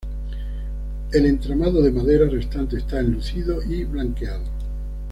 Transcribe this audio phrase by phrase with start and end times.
[1.11, 4.45] El entramado de madera restante está enlucido y blanqueado.